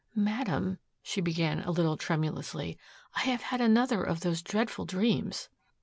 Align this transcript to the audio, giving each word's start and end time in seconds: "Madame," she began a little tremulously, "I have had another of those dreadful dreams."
"Madame," 0.15 0.79
she 1.03 1.21
began 1.21 1.59
a 1.61 1.69
little 1.69 1.95
tremulously, 1.95 2.75
"I 3.15 3.19
have 3.19 3.43
had 3.43 3.61
another 3.61 4.01
of 4.01 4.21
those 4.21 4.41
dreadful 4.41 4.85
dreams." 4.85 5.47